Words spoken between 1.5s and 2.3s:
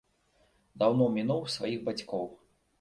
сваіх бацькоў.